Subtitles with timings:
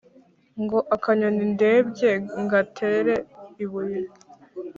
[0.63, 2.11] ngo akanyoni ndebye
[2.43, 3.13] ngatere
[3.63, 4.01] ibuye